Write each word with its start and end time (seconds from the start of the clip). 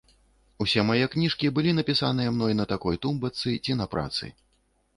Усе 0.63 0.83
мае 0.89 1.05
кніжкі 1.15 1.51
былі 1.59 1.75
напісаныя 1.81 2.33
мной 2.39 2.57
на 2.59 2.67
такой 2.73 2.99
тумбачцы 3.07 3.55
ці 3.63 3.79
на 3.83 3.91
працы. 3.95 4.35